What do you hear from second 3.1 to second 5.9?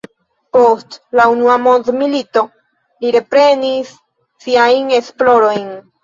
reprenis siajn esplorojn.